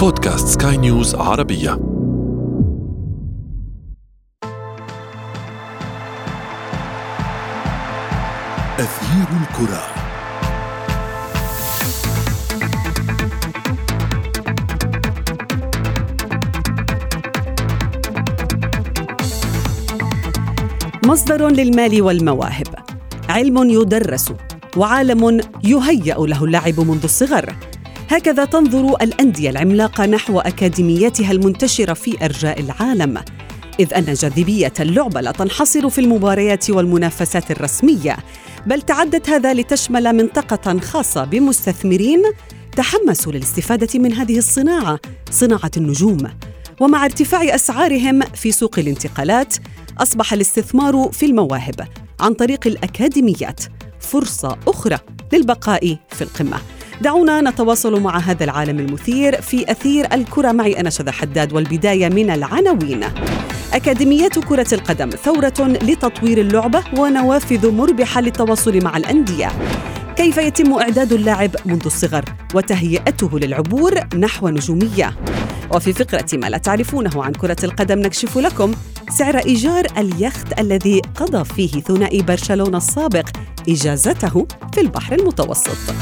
بودكاست 0.00 0.62
سكاي 0.62 0.76
نيوز 0.76 1.14
عربية. 1.14 1.72
أثير 8.78 9.28
الكرة. 9.40 9.82
مصدر 21.06 21.48
للمال 21.48 22.02
والمواهب. 22.02 22.66
علم 23.28 23.70
يدرس 23.70 24.32
وعالم 24.76 25.40
يهيأ 25.64 26.14
له 26.18 26.44
اللعب 26.44 26.80
منذ 26.80 27.04
الصغر. 27.04 27.54
هكذا 28.10 28.44
تنظر 28.44 28.96
الأندية 29.02 29.50
العملاقة 29.50 30.06
نحو 30.06 30.40
أكاديمياتها 30.40 31.32
المنتشرة 31.32 31.92
في 31.92 32.24
أرجاء 32.24 32.60
العالم. 32.60 33.18
إذ 33.80 33.94
أن 33.94 34.14
جاذبية 34.14 34.72
اللعبة 34.80 35.20
لا 35.20 35.30
تنحصر 35.30 35.90
في 35.90 36.00
المباريات 36.00 36.70
والمنافسات 36.70 37.50
الرسمية 37.50 38.16
بل 38.66 38.82
تعدت 38.82 39.30
هذا 39.30 39.54
لتشمل 39.54 40.12
منطقة 40.12 40.78
خاصة 40.78 41.24
بمستثمرين 41.24 42.22
تحمسوا 42.76 43.32
للاستفادة 43.32 43.98
من 43.98 44.12
هذه 44.12 44.38
الصناعة 44.38 45.00
صناعة 45.30 45.70
النجوم. 45.76 46.30
ومع 46.80 47.04
ارتفاع 47.04 47.54
أسعارهم 47.54 48.20
في 48.20 48.52
سوق 48.52 48.78
الانتقالات 48.78 49.56
أصبح 49.98 50.32
الاستثمار 50.32 51.10
في 51.12 51.26
المواهب 51.26 51.88
عن 52.20 52.34
طريق 52.34 52.66
الأكاديميات 52.66 53.60
فرصة 54.00 54.58
أخرى 54.66 54.98
للبقاء 55.32 55.96
في 56.08 56.22
القمة. 56.22 56.60
دعونا 57.00 57.40
نتواصل 57.40 58.00
مع 58.00 58.18
هذا 58.18 58.44
العالم 58.44 58.78
المثير 58.78 59.40
في 59.42 59.72
أثير 59.72 60.14
الكرة 60.14 60.52
معي 60.52 60.80
أنا 60.80 60.90
شذى 60.90 61.10
حداد 61.10 61.52
والبداية 61.52 62.08
من 62.08 62.30
العناوين. 62.30 63.04
أكاديميات 63.72 64.38
كرة 64.38 64.66
القدم 64.72 65.10
ثورة 65.10 65.54
لتطوير 65.58 66.40
اللعبة 66.40 66.84
ونوافذ 66.98 67.70
مربحة 67.70 68.20
للتواصل 68.20 68.84
مع 68.84 68.96
الأندية. 68.96 69.48
كيف 70.16 70.38
يتم 70.38 70.72
إعداد 70.72 71.12
اللاعب 71.12 71.50
منذ 71.66 71.82
الصغر 71.86 72.24
وتهيئته 72.54 73.38
للعبور 73.38 73.94
نحو 74.16 74.48
نجومية؟ 74.48 75.16
وفي 75.74 75.92
فقرة 75.92 76.26
ما 76.32 76.46
لا 76.46 76.58
تعرفونه 76.58 77.24
عن 77.24 77.32
كرة 77.32 77.56
القدم 77.64 77.98
نكشف 77.98 78.38
لكم 78.38 78.72
سعر 79.10 79.38
إيجار 79.38 79.86
اليخت 79.98 80.60
الذي 80.60 81.02
قضى 81.14 81.44
فيه 81.44 81.80
ثنائي 81.80 82.22
برشلونة 82.22 82.76
السابق 82.76 83.28
إجازته 83.68 84.46
في 84.74 84.80
البحر 84.80 85.14
المتوسط. 85.14 85.94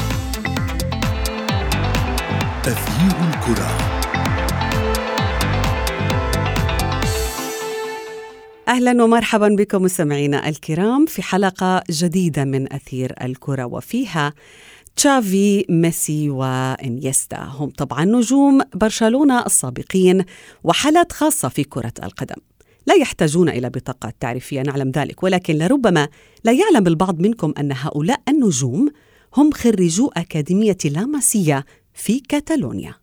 أثير 2.69 3.29
الكرة. 3.29 3.77
أهلا 8.67 9.03
ومرحبا 9.03 9.47
بكم 9.47 9.81
مستمعينا 9.81 10.49
الكرام 10.49 11.05
في 11.05 11.21
حلقة 11.21 11.83
جديدة 11.89 12.45
من 12.45 12.73
أثير 12.73 13.13
الكرة 13.21 13.65
وفيها 13.65 14.33
تشافي 14.95 15.65
ميسي 15.69 16.29
وانيستا 16.29 17.43
هم 17.43 17.69
طبعا 17.69 18.05
نجوم 18.05 18.61
برشلونة 18.73 19.45
السابقين 19.45 20.25
وحالات 20.63 21.11
خاصة 21.11 21.49
في 21.49 21.63
كرة 21.63 21.93
القدم. 22.03 22.41
لا 22.87 22.95
يحتاجون 22.95 23.49
إلى 23.49 23.69
بطاقات 23.69 24.15
تعريفية 24.19 24.61
نعلم 24.61 24.91
ذلك 24.91 25.23
ولكن 25.23 25.57
لربما 25.57 26.07
لا 26.43 26.51
يعلم 26.51 26.87
البعض 26.87 27.19
منكم 27.19 27.53
أن 27.59 27.71
هؤلاء 27.71 28.21
النجوم 28.29 28.89
هم 29.37 29.51
خريجو 29.51 30.11
أكاديمية 30.17 30.77
لاماسيا 30.85 31.63
في 31.99 32.19
كاتالونيا. 32.19 32.93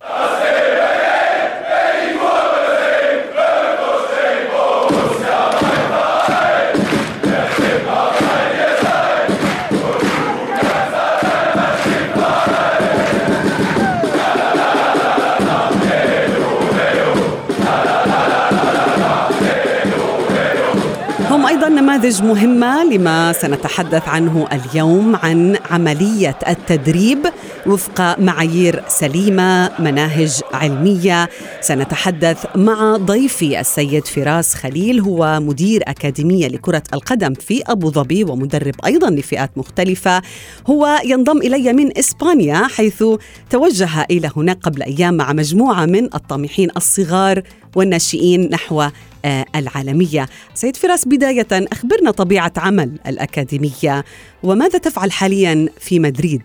نماذج 21.97 22.23
مهمة 22.23 22.85
لما 22.85 23.33
سنتحدث 23.33 24.09
عنه 24.09 24.49
اليوم 24.53 25.17
عن 25.17 25.57
عملية 25.71 26.39
التدريب 26.49 27.27
وفق 27.67 28.19
معايير 28.19 28.83
سليمة 28.89 29.71
مناهج 29.79 30.41
علمية. 30.53 31.29
سنتحدث 31.61 32.47
مع 32.57 32.97
ضيفي 32.97 33.61
السيد 33.61 34.07
فراس 34.07 34.55
خليل 34.55 35.01
هو 35.01 35.41
مدير 35.41 35.83
أكاديمية 35.87 36.49
لكرة 36.49 36.83
القدم 36.95 37.35
في 37.35 37.63
أبو 37.67 37.91
ظبي 37.91 38.25
ومدرب 38.25 38.75
أيضا 38.87 39.11
لفئات 39.11 39.59
مختلفة. 39.59 40.23
هو 40.67 41.01
ينضم 41.05 41.39
إلي 41.39 41.73
من 41.73 41.99
إسبانيا 41.99 42.67
حيث 42.67 43.05
توجه 43.51 44.07
إلى 44.11 44.31
هناك 44.37 44.59
قبل 44.63 44.83
أيام 44.83 45.15
مع 45.15 45.33
مجموعة 45.33 45.87
من 45.87 46.05
الطامحين 46.05 46.69
الصغار 46.77 47.43
والناشئين 47.77 48.51
نحو 48.51 48.89
آه، 49.25 49.45
العالمية. 49.55 50.29
سيد 50.55 50.77
فراس 50.77 51.09
بداية 51.09 51.47
أخبرنا 51.53 52.11
طبيعة 52.11 52.53
عمل 52.57 52.99
الأكاديمية. 53.07 54.05
وماذا 54.43 54.79
تفعل 54.79 55.13
حاليا 55.13 55.69
في 55.81 55.99
مدريد؟ 55.99 56.43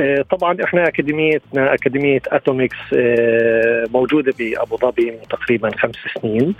آه، 0.00 0.24
طبعا 0.30 0.56
إحنا 0.64 0.88
أكاديميتنا 0.88 1.74
أكاديمية 1.74 2.20
اتوميكس 2.26 2.76
آه، 2.96 3.84
موجودة 3.94 4.32
بأبو 4.38 4.76
ظبي 4.76 5.10
من 5.10 5.28
تقريبا 5.30 5.70
خمس 5.76 5.96
سنين. 6.20 6.54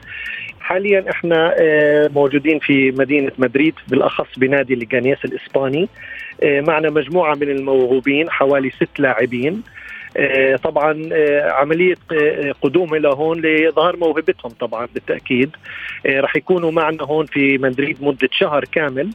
حاليا 0.60 1.04
إحنا 1.10 1.54
موجودين 2.14 2.58
في 2.58 2.90
مدينة 2.90 3.32
مدريد 3.38 3.74
بالأخص 3.88 4.38
بنادي 4.38 4.74
ليغانيس 4.74 5.24
الإسباني. 5.24 5.88
معنا 6.44 6.90
مجموعة 6.90 7.34
من 7.34 7.50
الموهوبين 7.50 8.30
حوالي 8.30 8.70
ست 8.70 9.00
لاعبين. 9.00 9.62
آه، 10.16 10.56
طبعا 10.56 11.08
آه، 11.12 11.50
عملية 11.50 11.96
آه، 12.12 12.52
قدومه 12.62 12.98
لهون 12.98 13.40
لظهر 13.40 13.96
موهبتهم 13.96 14.52
طبعا 14.60 14.88
بالتأكيد. 14.94 15.56
رح 16.06 16.36
يكونوا 16.36 16.70
معنا 16.70 17.02
هون 17.02 17.26
في 17.26 17.58
مدريد 17.58 17.96
مدة 18.00 18.28
شهر 18.32 18.64
كامل. 18.64 19.10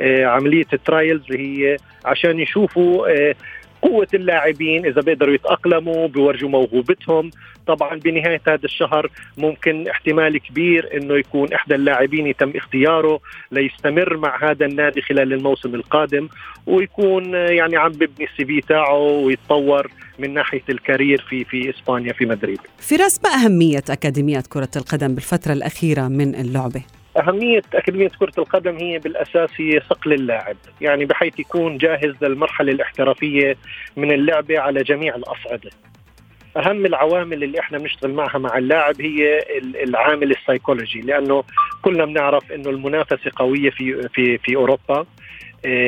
عملية 0.00 0.66
الترايلز 0.72 1.22
اللي 1.30 1.68
هي 1.68 1.76
عشان 2.04 2.40
يشوفوا 2.40 3.06
قوة 3.82 4.08
اللاعبين 4.14 4.86
إذا 4.86 5.00
بيقدروا 5.00 5.34
يتأقلموا 5.34 6.08
بيورجوا 6.08 6.48
موهوبتهم 6.48 7.30
طبعا 7.66 7.98
بنهاية 7.98 8.40
هذا 8.48 8.64
الشهر 8.64 9.10
ممكن 9.36 9.88
احتمال 9.88 10.38
كبير 10.38 10.96
أنه 10.96 11.14
يكون 11.14 11.52
إحدى 11.52 11.74
اللاعبين 11.74 12.26
يتم 12.26 12.52
اختياره 12.56 13.20
ليستمر 13.50 14.16
مع 14.16 14.50
هذا 14.50 14.66
النادي 14.66 15.02
خلال 15.02 15.32
الموسم 15.32 15.74
القادم 15.74 16.28
ويكون 16.66 17.34
يعني 17.34 17.76
عم 17.76 17.92
ببني 17.92 18.28
ال 18.32 18.44
CV 18.44 18.60
تاعه 18.60 18.98
ويتطور 18.98 19.90
من 20.18 20.34
ناحية 20.34 20.62
ال 20.68 20.76
career 20.76 21.26
في 21.28 21.44
في 21.44 21.70
إسبانيا 21.70 22.12
في 22.12 22.26
مدريد 22.26 22.60
فراس 22.78 23.20
ما 23.24 23.30
أهمية 23.30 23.84
أكاديميات 23.90 24.46
كرة 24.46 24.70
القدم 24.76 25.14
بالفترة 25.14 25.52
الأخيرة 25.52 26.08
من 26.08 26.34
اللعبة؟ 26.34 26.82
أهمية 27.16 27.62
أكاديمية 27.74 28.08
كرة 28.08 28.32
القدم 28.38 28.76
هي 28.76 28.98
بالأساس 28.98 29.50
هي 29.56 29.80
صقل 29.90 30.12
اللاعب. 30.12 30.56
يعني 30.80 31.04
بحيث 31.04 31.40
يكون 31.40 31.78
جاهز 31.78 32.14
للمرحلة 32.20 32.72
الاحترافية 32.72 33.56
من 33.96 34.12
اللعبة 34.12 34.58
على 34.58 34.82
جميع 34.82 35.14
الأصعدة. 35.16 35.70
أهم 36.56 36.86
العوامل 36.86 37.44
اللي 37.44 37.60
إحنا 37.60 37.78
بنشتغل 37.78 38.12
معها 38.12 38.38
مع 38.38 38.58
اللاعب 38.58 39.00
هي 39.00 39.44
العامل 39.82 40.30
السيكولوجي. 40.30 41.00
لأنه 41.00 41.44
كلنا 41.82 42.04
بنعرف 42.04 42.52
أنه 42.52 42.70
المنافسة 42.70 43.30
قوية 43.36 43.70
في 43.70 44.08
في 44.08 44.38
في 44.38 44.56
أوروبا. 44.56 44.98
آه، 44.98 45.06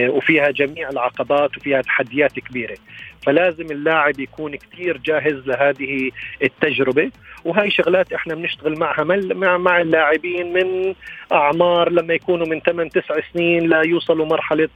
وفيها 0.09 0.51
جميع 0.51 0.89
العقبات 0.89 1.57
وفيها 1.57 1.83
تحديات 1.83 2.33
كبيرة. 2.33 2.77
فلازم 3.23 3.67
اللاعب 3.71 4.21
يكون 4.21 4.57
كثير 4.57 4.97
جاهز 4.97 5.47
لهذه 5.47 6.11
التجربة. 6.43 7.11
وهي 7.45 7.71
شغلات 7.71 8.13
إحنا 8.13 8.35
بنشتغل 8.35 8.79
معها 8.79 9.05
مع 9.05 9.57
مع 9.57 9.81
اللاعبين 9.81 10.53
من 10.53 10.95
أعمار 11.33 11.91
لما 11.91 12.15
يكونوا 12.15 12.47
من 12.47 12.61
8 12.61 12.91
9 12.91 13.23
سنين 13.33 13.69
ليوصلوا 13.71 14.27
مرحلة 14.27 14.69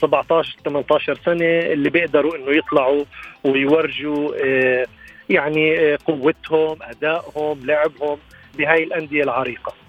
17 0.00 0.56
18 0.64 1.14
سنة 1.24 1.44
اللي 1.44 1.90
بيقدروا 1.90 2.36
إنه 2.36 2.56
يطلعوا 2.56 3.04
ويورجوا 3.44 4.32
آه، 4.44 4.86
يعني 5.28 5.78
آه، 5.78 5.98
قوتهم 6.04 6.78
أدائهم 6.82 7.66
لعبهم 7.66 8.18
بهاي 8.58 8.84
الأندية 8.84 9.22
العريقة. 9.22 9.85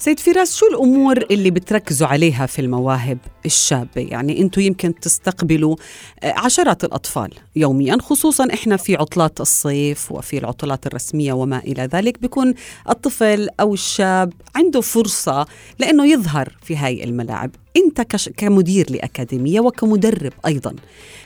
سيد 0.00 0.20
فراس 0.20 0.56
شو 0.56 0.66
الأمور 0.66 1.24
اللي 1.30 1.50
بتركزوا 1.50 2.08
عليها 2.08 2.46
في 2.46 2.58
المواهب 2.58 3.18
الشابة؟ 3.46 3.88
يعني 3.96 4.40
أنتم 4.40 4.60
يمكن 4.60 4.94
تستقبلوا 4.94 5.76
آه، 6.22 6.34
عشرات 6.36 6.84
الأطفال 6.84 7.30
يوميا 7.56 7.98
خصوصا 8.00 8.48
إحنا 8.54 8.76
في 8.76 8.96
عطلات 8.96 9.40
الصيف 9.40 10.12
وفي 10.12 10.38
العطلات 10.38 10.86
الرسمية 10.86 11.32
وما 11.32 11.58
إلى 11.58 11.82
ذلك 11.82 12.20
بيكون 12.20 12.54
الطفل 12.88 13.48
أو 13.60 13.74
الشاب 13.74 14.32
عنده 14.56 14.80
فرصة 14.80 15.46
لأنه 15.78 16.06
يظهر 16.06 16.56
في 16.62 16.76
هاي 16.76 17.04
الملاعب. 17.04 17.50
أنت 17.76 18.00
كمدير 18.36 18.86
لأكاديمية 18.90 19.60
وكمدرب 19.60 20.32
أيضا 20.46 20.74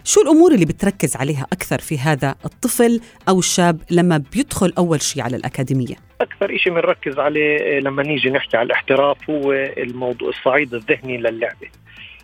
شو 0.04 0.20
الأمور 0.20 0.54
اللي 0.54 0.64
بتركز 0.64 1.16
عليها 1.16 1.46
أكثر 1.52 1.78
في 1.80 1.98
هذا 1.98 2.34
الطفل 2.44 3.00
أو 3.28 3.38
الشاب 3.38 3.80
لما 3.90 4.22
بيدخل 4.32 4.72
أول 4.78 5.02
شيء 5.02 5.22
على 5.22 5.36
الأكاديمية؟ 5.36 6.11
أكثر 6.22 6.56
شيء 6.56 6.72
بنركز 6.72 7.18
عليه 7.18 7.58
آه، 7.58 7.80
لما 7.80 8.02
نيجي 8.02 8.30
نحكي 8.30 8.56
على 8.56 8.66
الاحتراف 8.66 9.30
هو 9.30 9.52
الموضوع 9.52 10.28
الصعيد 10.28 10.74
الذهني 10.74 11.16
للعبة. 11.16 11.68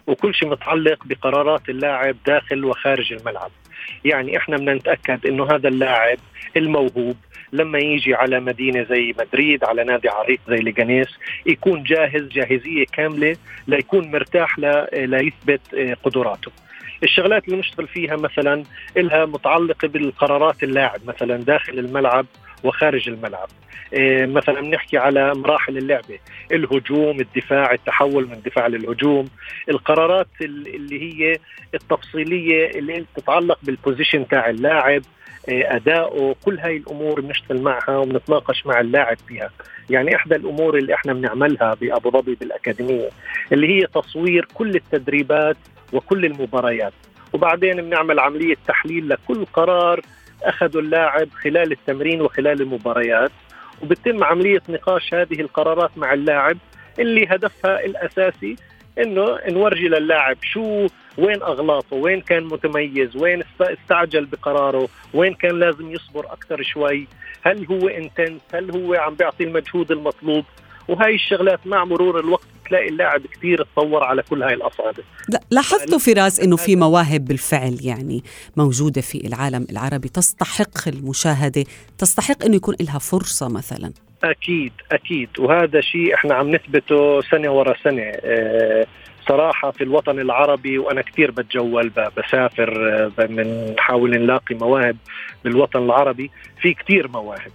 وكل 0.07 0.35
شيء 0.35 0.49
متعلق 0.49 1.07
بقرارات 1.07 1.69
اللاعب 1.69 2.17
داخل 2.27 2.65
وخارج 2.65 3.13
الملعب. 3.13 3.51
يعني 4.05 4.37
إحنا 4.37 4.57
بدنا 4.57 4.75
نتأكد 4.75 5.27
إنه 5.27 5.51
هذا 5.51 5.69
اللاعب 5.69 6.19
الموهوب 6.57 7.17
لما 7.53 7.79
يجي 7.79 8.15
على 8.15 8.41
مدينة 8.41 8.83
زي 8.83 9.15
مدريد 9.19 9.65
على 9.65 9.85
نادي 9.85 10.09
عريق 10.09 10.41
زي 10.49 10.57
ليجانيس 10.57 11.09
يكون 11.47 11.83
جاهز 11.83 12.29
جاهزية 12.29 12.85
كاملة 12.93 13.37
ليكون 13.69 14.11
مرتاح 14.11 14.59
ليثبت 14.93 15.75
آه، 15.75 15.97
قدراته. 16.05 16.51
الشغلات 17.03 17.49
اللي 17.49 17.59
نشتغل 17.59 17.89
فيها 17.89 18.17
مثلا 18.17 18.63
إلها 18.97 19.27
متعلقة 19.27 19.89
بالقرارات 19.89 20.63
اللاعب 20.63 21.01
مثلا 21.07 21.37
داخل 21.37 21.79
الملعب 21.79 22.27
وخارج 22.65 23.09
الملعب. 23.09 23.49
إيه 23.93 24.27
مثلا 24.27 24.61
بنحكي 24.61 24.99
على 24.99 25.35
مراحل 25.35 25.79
اللعبة. 25.79 26.19
الهجوم 26.53 27.21
الدفاع 27.21 27.73
التحول 27.73 28.27
من 28.27 28.33
الدفاع 28.33 28.67
للهجوم. 28.67 29.29
القرارات 29.69 30.29
اللي 30.41 31.03
هي 31.03 31.39
التفصيلية 31.75 32.71
اللي 32.71 33.05
تتعلق 33.17 33.59
بالبوزيشن 33.63 34.29
تاع 34.29 34.49
اللاعب 34.51 35.03
إيه 35.49 35.77
أداؤه 35.77 36.37
كل 36.45 36.59
هاي 36.59 36.77
الأمور 36.77 37.21
بنشتغل 37.21 37.63
معها 37.63 37.97
وبنتناقش 37.97 38.67
مع 38.67 38.81
اللاعب 38.81 39.17
فيها. 39.29 39.51
يعني 39.91 40.17
إحدى 40.17 40.37
الأمور 40.37 40.79
اللي 40.79 40.95
إحنا 40.95 41.13
بنعملها 41.13 41.75
بأبو 41.75 42.11
ظبي 42.11 42.35
بالأكاديمية 42.35 43.09
اللي 43.53 43.69
هي 43.69 43.87
تصوير 43.87 44.49
كل 44.55 44.75
التدريبات 44.77 45.57
وكل 45.93 46.25
المباريات. 46.25 46.93
وبعدين 47.33 47.83
بنعمل 47.83 48.19
عملية 48.21 48.57
تحليل 48.69 49.09
لكل 49.09 49.45
قرار 49.45 50.01
اخذه 50.43 50.79
اللاعب 50.79 51.29
خلال 51.31 51.73
التمرين 51.73 52.21
وخلال 52.21 52.63
المباريات 52.63 53.31
وبتم 53.83 54.25
عملية 54.25 54.63
نقاش 54.69 55.15
هذه 55.15 55.41
القرارات 55.41 55.91
مع 55.97 56.13
اللاعب 56.13 56.59
اللي 56.99 57.27
هدفها 57.27 57.85
الأساسي 57.85 58.57
إنه 58.99 59.39
نورجي 59.49 59.89
للاعب 59.89 60.37
شو 60.43 60.87
وين 61.19 61.43
أغلاطه 61.43 61.97
وين 61.97 62.21
كان 62.21 62.45
متميز 62.45 63.17
وين 63.17 63.43
استعجل 63.61 64.25
بقراره 64.25 64.89
وين 65.15 65.35
كان 65.35 65.59
لازم 65.61 65.93
يصبر 65.93 66.27
أكثر 66.27 66.63
شوي 66.63 67.07
هل 67.43 67.67
هو 67.67 67.89
إنتنس 67.89 68.41
هل 68.55 68.71
هو 68.71 68.95
عم 68.95 69.15
بيعطي 69.15 69.45
المجهود 69.45 69.93
المطلوب؟ 69.93 70.45
وهي 70.89 71.15
الشغلات 71.15 71.67
مع 71.67 71.85
مرور 71.85 72.21
الوقت 72.21 72.47
تلاقي 72.69 72.89
اللاعب 72.89 73.21
كثير 73.27 73.63
تطور 73.63 74.05
على 74.05 74.23
كل 74.23 74.43
هاي 74.43 74.55
الاصابع 74.55 75.03
لاحظتوا 75.51 75.99
فراس 75.99 76.41
إنه 76.41 76.57
في 76.57 76.77
مواهب 76.77 77.25
بالفعل 77.25 77.79
يعني 77.83 78.25
موجودة 78.57 79.01
في 79.01 79.27
العالم 79.27 79.67
العربي 79.71 80.09
تستحق 80.09 80.89
المشاهدة 80.89 81.65
تستحق 81.99 82.45
إنه 82.45 82.57
يكون 82.57 82.75
لها 82.81 82.99
فرصة 82.99 83.49
مثلا. 83.49 83.93
أكيد 84.25 84.73
أكيد. 84.93 85.29
وهذا 85.39 85.81
شيء 85.81 86.15
إحنا 86.15 86.35
عم 86.35 86.51
نثبته 86.51 87.21
سنة 87.21 87.51
ورا 87.51 87.75
سنة. 87.85 88.03
آه 88.03 88.87
صراحة 89.29 89.71
في 89.71 89.85
الوطن 89.85 90.19
العربي 90.19 90.79
وأنا 90.79 91.03
كثير 91.03 91.31
بتجول 91.31 91.93
بسافر 92.17 92.73
بنحاول 93.19 94.11
نلاقي 94.11 94.55
مواهب 94.55 94.97
بالوطن 95.45 95.83
العربي. 95.83 96.31
في 96.63 96.75
كثير 96.75 97.09
مواهب. 97.09 97.53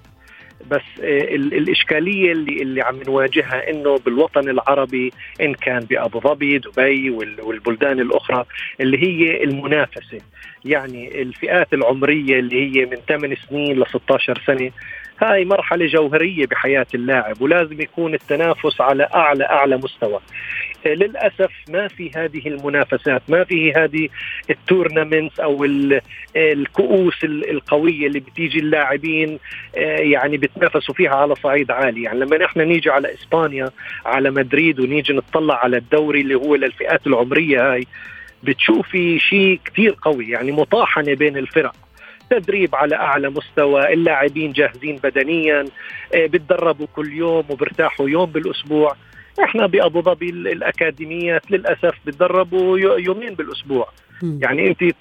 بس 0.72 0.82
آه، 1.04 1.36
الإشكالية 1.36 2.32
اللي 2.32 2.62
اللي 2.62 2.82
عم 2.82 3.00
نواجهها 3.08 3.70
إنه 3.70 3.98
بالوطن 4.06 4.50
العربي 4.50 5.14
إن 5.42 5.54
كان 5.54 5.80
بأبو 5.80 6.20
ظبي 6.20 6.58
دبي 6.58 7.10
والبلدان 7.44 8.00
الأخرى 8.00 8.46
اللي 8.80 9.04
هي 9.04 9.44
المنافسة. 9.44 10.20
يعني 10.66 11.22
الفئات 11.22 11.74
العمرية 11.74 12.40
اللي 12.40 12.62
هي 12.62 12.86
من 12.86 12.98
8 13.08 13.36
سنين 13.50 13.80
ل 13.80 13.86
16 13.88 14.42
سنة 14.48 14.72
هاي 15.20 15.46
مرحلة 15.46 15.86
جوهرية 15.86 16.46
بحياة 16.46 16.86
اللاعب 16.96 17.42
ولازم 17.42 17.82
يكون 17.82 18.14
التنافس 18.14 18.82
على 18.82 19.08
أعلى 19.16 19.46
أعلى 19.46 19.78
مستوى. 19.78 20.20
للأسف 20.86 21.52
ما 21.70 21.88
في 21.88 22.12
هذه 22.16 22.48
المنافسات 22.48 23.22
ما 23.28 23.44
في 23.44 23.74
هذه 23.74 24.10
التورنمنتس 24.50 25.40
أو 25.40 25.66
الكؤوس 26.36 27.24
القوية 27.24 28.08
اللي 28.08 28.20
بتيجي 28.20 28.60
اللاعبين 28.60 29.40
آه، 29.78 29.98
يعني 29.98 30.38
بتنافسوا 30.38 30.96
فيها 30.96 31.16
على 31.16 31.36
صعيد 31.36 31.72
عالي. 31.72 32.04
يعني 32.04 32.20
لما 32.20 32.38
نحن 32.38 32.60
نيجي 32.62 32.90
على 32.90 33.14
إسبانيا 33.14 33.70
على 34.06 34.32
مدريد 34.32 34.80
ونيجي 34.80 35.14
نطلع 35.14 35.56
على 35.64 35.78
الدوري 35.78 36.22
اللي 36.22 36.36
هو 36.36 36.56
للفئات 36.56 37.08
العمرية 37.08 37.74
هاي 37.74 37.88
بتشوفي 38.44 39.20
شيء 39.20 39.60
كثير 39.66 39.96
قوي 40.02 40.30
يعني 40.30 40.52
مطاحنة 40.52 41.14
بين 41.14 41.38
الفرق. 41.38 41.76
تدريب 42.30 42.76
على 42.76 42.96
أعلى 42.96 43.30
مستوى 43.30 43.94
اللاعبين 43.94 44.52
جاهزين 44.52 45.00
بدنيا 45.04 45.66
آه، 46.16 46.26
بتدربوا 46.26 46.88
كل 46.96 47.14
يوم 47.14 47.44
وبرتاحوا 47.50 48.10
يوم 48.10 48.26
بالأسبوع. 48.26 48.96
إحنا 49.44 49.66
بأبو 49.66 50.02
ظبي 50.02 50.30
الأكاديميات 50.30 51.52
للأسف 51.52 51.96
بتدربوا 52.06 52.78
يومين 53.00 53.34
بالأسبوع. 53.34 53.90
م. 54.22 54.40
يعني 54.42 54.68
انت 54.68 54.96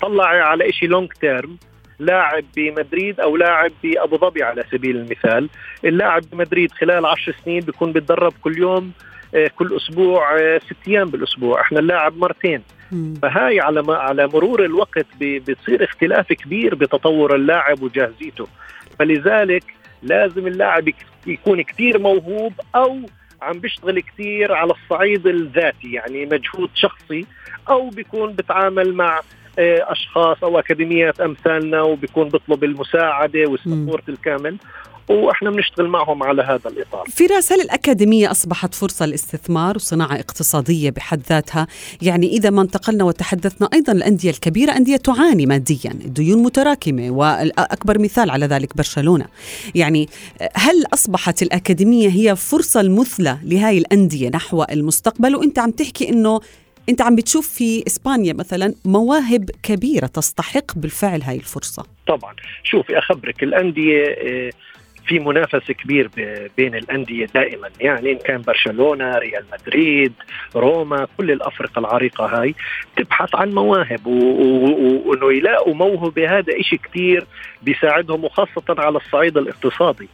تطلعي 0.00 0.40
على 0.40 0.72
شيء 0.72 0.88
لونج 0.88 1.12
تيرم 1.20 1.56
لاعب 1.98 2.44
بمدريد 2.56 3.20
أو 3.20 3.36
لاعب 3.36 3.72
بأبو 3.82 4.16
ظبي 4.16 4.42
على 4.42 4.64
سبيل 4.70 4.96
المثال. 4.96 5.48
اللاعب 5.84 6.22
بمدريد 6.32 6.72
خلال 6.72 7.06
عشر 7.06 7.34
سنين 7.44 7.60
بيكون 7.60 7.92
بتدرب 7.92 8.32
كل 8.42 8.58
يوم 8.58 8.92
آه، 9.34 9.50
كل 9.56 9.76
أسبوع 9.76 10.38
آه، 10.38 10.58
ست 10.58 10.88
أيام 10.88 11.08
بالأسبوع. 11.10 11.60
إحنا 11.60 11.78
اللاعب 11.80 12.16
مرتين. 12.16 12.62
فهاي 13.22 13.60
على 13.60 13.82
على 13.88 14.26
مرور 14.26 14.64
الوقت 14.64 15.06
بتصير 15.20 15.84
اختلاف 15.84 16.32
كبير 16.32 16.74
بتطور 16.74 17.34
اللاعب 17.34 17.82
وجاهزيته. 17.82 18.46
فلذلك 18.98 19.64
لازم 20.02 20.46
اللاعب 20.46 20.88
يكون 21.26 21.62
كثير 21.62 21.98
موهوب 21.98 22.52
أو 22.74 23.00
عم 23.44 23.58
بيشتغل 23.58 24.00
كثير 24.00 24.52
على 24.52 24.72
الصعيد 24.72 25.26
الذاتي 25.26 25.92
يعني 25.92 26.26
مجهود 26.26 26.70
شخصي 26.74 27.26
أو 27.68 27.88
بيكون 27.88 28.32
بتعامل 28.32 28.94
مع 28.94 29.20
آه، 29.58 29.92
أشخاص 29.92 30.44
أو 30.44 30.58
أكاديميات 30.58 31.20
أمثالنا 31.20 31.82
وبيكون 31.82 32.28
بيطلب 32.28 32.64
المساعدة 32.64 33.46
والسبورت 33.46 34.08
الكامل. 34.08 34.56
وإحنا 35.08 35.50
بنشتغل 35.50 35.88
معهم 35.88 36.22
على 36.22 36.42
هذا 36.42 36.70
الإطار. 36.70 37.04
فراس 37.10 37.52
هل 37.52 37.60
الأكاديمية 37.60 38.30
أصبحت 38.30 38.74
فرصة 38.74 39.06
لاستثمار 39.06 39.76
وصناعة 39.76 40.14
اقتصادية 40.14 40.90
بحد 40.90 41.22
ذاتها؟ 41.28 41.66
يعني 42.02 42.26
إذا 42.26 42.50
ما 42.50 42.62
انتقلنا 42.62 43.04
وتحدثنا 43.04 43.68
أيضا 43.72 43.92
الأندية 43.92 44.30
الكبيرة 44.30 44.72
أندية 44.72 44.96
تعاني 44.96 45.46
ماديا، 45.46 45.90
الديون 45.90 46.42
متراكمة 46.42 47.10
واكبر 47.10 47.98
مثال 47.98 48.30
على 48.30 48.46
ذلك 48.46 48.76
برشلونة. 48.76 49.26
يعني 49.74 50.08
هل 50.54 50.84
أصبحت 50.94 51.42
الأكاديمية 51.42 52.08
هي 52.08 52.36
فرصة 52.36 52.80
المثلى 52.80 53.38
لهذه 53.42 53.78
الأندية 53.78 54.28
نحو 54.28 54.62
المستقبل 54.62 55.36
وأنت 55.36 55.58
عم 55.58 55.70
تحكي 55.70 56.08
إنه 56.08 56.40
أنت 56.88 57.02
عم 57.02 57.16
بتشوف 57.16 57.48
في 57.48 57.84
إسبانيا 57.86 58.32
مثلا 58.32 58.74
مواهب 58.84 59.50
كبيرة 59.62 60.06
تستحق 60.06 60.76
بالفعل 60.76 61.22
هاي 61.22 61.36
الفرصة 61.36 61.84
طبعا 62.06 62.34
شوفي 62.64 62.98
اخبرك 62.98 63.42
الأندية 63.42 64.04
آه، 64.04 64.50
في 65.06 65.18
منافسه 65.18 65.74
كبير 65.74 66.10
بين 66.56 66.74
الأندية 66.74 67.26
دائما. 67.34 67.70
يعني 67.80 68.12
إن 68.12 68.18
كان 68.18 68.42
برشلونة 68.42 69.18
ريال 69.18 69.44
مدريد 69.52 70.12
روما 70.56 71.06
كل 71.16 71.30
الأفرقة 71.30 71.78
العريقة 71.78 72.26
هاي 72.26 72.54
تبحث 72.96 73.34
عن 73.34 73.50
مواهب 73.50 74.06
وانه 74.06 75.32
يلاقوا 75.32 75.74
موهبة. 75.74 76.38
هذا 76.38 76.60
إشي 76.60 76.76
كثير 76.76 77.26
بيساعدهم 77.62 78.24
وخاصة 78.24 78.64
على 78.68 78.98
الصعيد 78.98 79.36
الاقتصادي. 79.36 80.08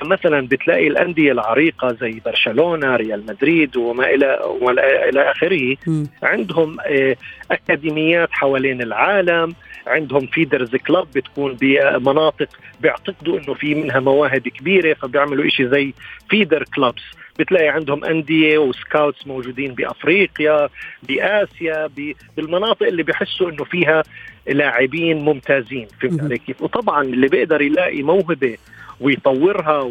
فمثلا 0.00 0.46
بتلاقي 0.46 0.86
الأندية 0.86 1.32
العريقة 1.32 1.92
زي 2.00 2.20
برشلونة 2.24 2.96
ريال 2.96 3.26
مدريد 3.26 3.76
وما 3.76 4.10
إلى 4.10 4.40
وما 4.60 4.72
إلى 5.08 5.30
آخره. 5.30 5.76
عندهم 6.22 6.76
آه، 6.80 7.16
أكاديميات 7.50 8.28
حوالين 8.32 8.82
العالم. 8.82 9.54
عندهم 9.86 10.26
feeder 10.26 10.76
club 10.76 11.06
بتكون 11.14 11.56
بمناطق 11.60 12.48
بيعتقدوا 12.80 13.38
إنه 13.38 13.54
في 13.54 13.74
منها 13.74 14.00
مواهب 14.00 14.48
كبيرة 14.48 14.94
فبيعملوا 14.94 15.46
إشي 15.46 15.68
زي 15.68 15.92
feeder 16.28 16.64
clubs 16.76 17.02
بتلاقي 17.38 17.68
عندهم 17.68 18.04
أندية 18.04 18.58
و 18.58 18.68
scouts 18.68 19.26
موجودين 19.26 19.74
بأفريقيا 19.74 20.68
بآسيا 21.02 21.90
بالمناطق 22.36 22.86
اللي 22.86 23.02
بحسوا 23.02 23.50
أنه 23.50 23.64
فيها 23.64 24.02
لاعبين 24.46 25.24
ممتازين. 25.24 25.86
فهمت 26.00 26.20
علي 26.20 26.38
كيف؟ 26.38 26.62
وطبعا 26.62 27.02
اللي 27.02 27.28
بيقدر 27.28 27.62
يلاقي 27.62 28.02
موهبة 28.02 28.56
ويطورها 29.00 29.90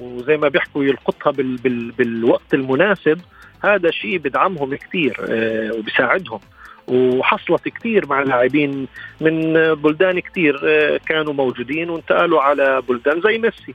وزي 0.00 0.36
ما 0.36 0.48
بيحكوا 0.48 0.84
يلقطها 0.84 1.30
بال 1.30 1.56
بال 1.56 1.90
بالوقت 1.90 2.54
المناسب 2.54 3.20
هذا 3.64 3.90
شيء 3.90 4.18
بدعمهم 4.18 4.74
كثير 4.74 5.16
آه 5.28 5.72
وبساعدهم 5.72 6.40
وحصلت 6.88 7.68
كثير 7.68 8.06
مع 8.06 8.22
لاعبين 8.22 8.86
من 9.20 9.52
بلدان 9.74 10.20
كثير 10.20 10.60
آه 10.64 11.00
كانوا 11.06 11.32
موجودين 11.32 11.90
وانتقلوا 11.90 12.42
على 12.42 12.82
بلدان 12.88 13.20
زي 13.20 13.38
ميسي. 13.38 13.74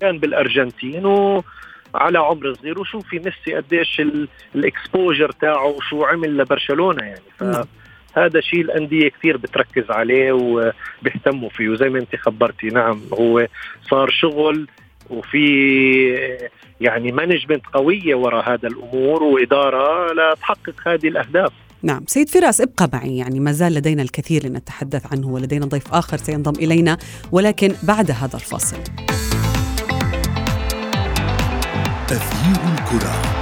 كان 0.00 0.18
بالأرجنتين 0.18 1.06
و 1.06 1.44
على 1.94 2.18
عمر 2.18 2.54
صغير 2.54 2.80
وشوفي 2.80 3.18
ميسي 3.18 3.54
قديش 3.54 4.02
الإكسبوجر 4.54 5.30
تاعه 5.30 5.66
وشو 5.66 6.04
عمل 6.04 6.36
لبرشلونة 6.38 7.04
يعني 7.04 7.22
نعم. 7.40 7.64
فهذا 8.18 8.40
شيء 8.40 8.60
الأندية 8.60 9.08
كثير 9.08 9.36
بتركز 9.36 9.90
عليه 9.90 10.32
وبيهتموا 10.32 11.48
فيه 11.48 11.68
وزي 11.68 11.88
ما 11.88 11.98
انت 11.98 12.16
خبرتي 12.16 12.66
نعم 12.66 13.00
هو 13.12 13.46
صار 13.90 14.10
شغل 14.10 14.68
وفي 15.10 15.46
يعني 16.80 17.12
مانجمنت 17.12 17.66
قوية 17.72 18.14
وراء 18.14 18.52
هذا 18.52 18.68
الأمور 18.68 19.22
وإدارة 19.22 20.12
لتحقق 20.12 20.88
هذه 20.88 21.08
الأهداف. 21.08 21.52
نعم 21.82 22.04
سيد 22.06 22.28
فراس 22.28 22.60
ابقى 22.60 22.90
معي 22.92 23.16
يعني 23.16 23.40
ما 23.40 23.52
زال 23.52 23.74
لدينا 23.74 24.02
الكثير 24.02 24.46
لنتحدث 24.46 25.12
عنه 25.12 25.28
ولدينا 25.28 25.66
ضيف 25.66 25.94
آخر 25.94 26.16
سينضم 26.16 26.62
إلينا 26.64 26.98
ولكن 27.32 27.72
بعد 27.82 28.10
هذا 28.10 28.34
الفاصل. 28.34 28.82
تغيير 32.08 32.58
الكرة. 32.74 33.37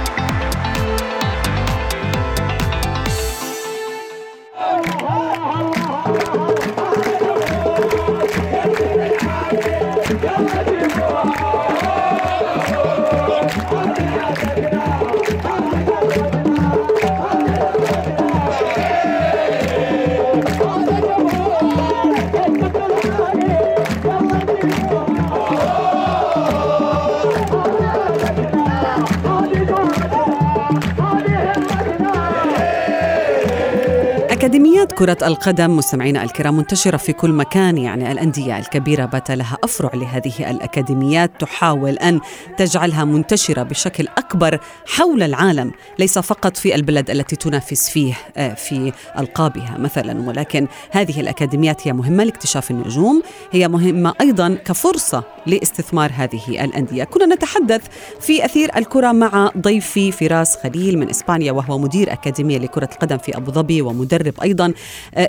أكاديميات 34.77 34.86
كرة 34.97 35.17
القدم 35.23 35.77
مستمعينا 35.77 36.23
الكرام 36.23 36.57
منتشرة 36.57 36.97
في 36.97 37.13
كل 37.13 37.31
مكان. 37.31 37.77
يعني 37.77 38.11
الأندية 38.11 38.57
الكبيرة 38.57 39.05
بات 39.05 39.31
لها 39.31 39.57
أفرع 39.63 39.91
لهذه 39.93 40.51
الأكاديميات 40.51 41.31
تحاول 41.39 41.93
أن 41.93 42.19
تجعلها 42.57 43.05
منتشرة 43.05 43.63
بشكل 43.63 44.07
أكبر 44.17 44.59
حول 44.85 45.23
العالم 45.23 45.71
ليس 45.99 46.19
فقط 46.19 46.57
في 46.57 46.75
البلد 46.75 47.09
التي 47.09 47.35
تنافس 47.35 47.89
فيه 47.89 48.13
آه، 48.37 48.53
في 48.53 48.91
ألقابها 49.19 49.77
مثلا. 49.77 50.29
ولكن 50.29 50.67
هذه 50.91 51.19
الأكاديميات 51.19 51.87
هي 51.87 51.93
مهمة 51.93 52.23
لاكتشاف 52.23 52.71
النجوم 52.71 53.21
هي 53.51 53.67
مهمة 53.67 54.13
أيضا 54.21 54.57
كفرصة 54.65 55.23
لاستثمار 55.45 56.11
هذه 56.15 56.65
الأندية. 56.65 57.03
كنا 57.03 57.35
نتحدث 57.35 57.81
في 58.21 58.45
أثير 58.45 58.77
الكرة 58.77 59.11
مع 59.11 59.51
ضيفي 59.57 60.11
فراس 60.11 60.57
خليل 60.57 60.97
من 60.97 61.09
إسبانيا 61.09 61.51
وهو 61.51 61.77
مدير 61.77 62.13
أكاديمية 62.13 62.57
لكرة 62.57 62.89
القدم 62.93 63.17
في 63.17 63.37
أبو 63.37 63.51
ظبي 63.51 63.81
ومدرب 63.81 64.33
أيضا 64.41 64.65
آه، 64.67 64.73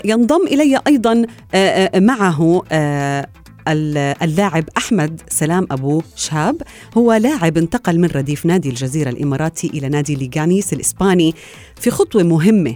ينضم 0.05 0.47
إلي 0.47 0.81
أيضا 0.87 1.25
آه، 1.53 1.57
آه، 1.57 1.99
معه 1.99 2.63
اللاعب 4.21 4.63
أحمد 4.77 5.21
سلام 5.27 5.67
أبو 5.71 6.01
شاب 6.15 6.61
هو 6.97 7.13
لاعب 7.13 7.57
انتقل 7.57 7.99
من 7.99 8.09
رديف 8.15 8.45
نادي 8.45 8.69
الجزيرة 8.69 9.09
الإماراتي 9.09 9.67
إلى 9.67 9.89
نادي 9.89 10.15
ليغانيس 10.15 10.73
الإسباني 10.73 11.35
في 11.75 11.91
خطوة 11.91 12.23
مهمة 12.23 12.75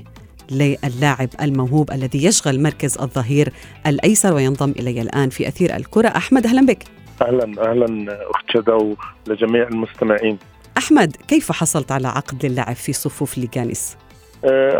للاعب 0.51 1.29
الموهوب 1.41 1.91
الذي 1.91 2.25
يشغل 2.25 2.63
مركز 2.63 2.97
الظهير 2.97 3.53
الأيسر 3.87 4.33
وينضم 4.33 4.71
إلي 4.79 5.01
الآن 5.01 5.29
في 5.29 5.47
أثير 5.47 5.75
الكرة. 5.75 6.07
أحمد 6.07 6.45
أهلا 6.45 6.65
بك. 6.65 6.83
أهلا 7.21 7.71
أهلا 7.71 8.17
أخت 8.31 8.45
شدا 8.53 8.73
ولجميع 8.73 9.67
المستمعين. 9.67 10.37
أحمد 10.77 11.15
كيف 11.27 11.51
حصلت 11.51 11.91
على 11.91 12.07
عقد 12.07 12.45
للعب 12.45 12.75
في 12.75 12.93
صفوف 12.93 13.37
ليغانيس؟ 13.37 13.95
آه، 13.95 14.02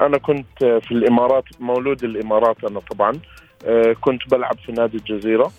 أنا 0.06 0.18
كنت 0.18 0.60
في 0.60 0.92
الإمارات 0.92 1.44
مولود 1.60 2.04
الإمارات 2.04 2.64
أنا 2.64 2.80
طبعا. 2.80 3.14
آه، 3.66 3.94
كنت 4.02 4.22
بلعب 4.32 4.56
في 4.66 4.72
نادي 4.72 4.98
الجزيرة. 4.98 5.52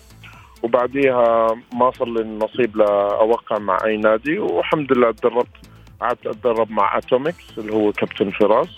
وبعديها 0.63 1.47
ما 1.73 1.91
صار 1.91 2.07
لي 2.07 2.21
النصيب 2.21 2.77
لأوقع 2.77 3.57
مع 3.57 3.77
أي 3.85 3.97
نادي. 3.97 4.39
والحمد 4.39 4.97
لله 4.97 5.11
تدربت 5.11 5.55
قعدت 6.01 6.27
أتدرب 6.27 6.71
مع 6.71 6.97
اتوميكس 6.97 7.57
اللي 7.57 7.73
هو 7.73 7.91
كابتن 7.91 8.29
فراس. 8.31 8.69